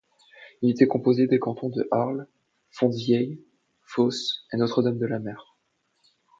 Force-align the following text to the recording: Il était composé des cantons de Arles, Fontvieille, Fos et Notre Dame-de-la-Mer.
Il 0.63 0.71
était 0.71 0.87
composé 0.87 1.27
des 1.27 1.37
cantons 1.37 1.69
de 1.69 1.87
Arles, 1.91 2.25
Fontvieille, 2.71 3.39
Fos 3.85 4.09
et 4.51 4.57
Notre 4.57 4.81
Dame-de-la-Mer. 4.81 5.59